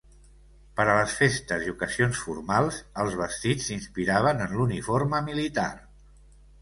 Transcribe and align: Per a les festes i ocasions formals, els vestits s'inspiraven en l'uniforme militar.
Per 0.77 0.85
a 0.93 0.95
les 0.99 1.11
festes 1.17 1.65
i 1.67 1.73
ocasions 1.73 2.23
formals, 2.29 2.79
els 3.03 3.17
vestits 3.21 3.69
s'inspiraven 3.71 4.43
en 4.47 4.57
l'uniforme 4.59 5.21
militar. 5.33 5.69